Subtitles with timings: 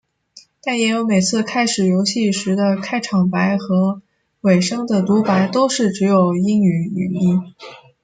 [0.63, 4.01] 但也有每次开始游戏时的开场白和
[4.41, 7.53] 尾声的读白都是只有英语语音。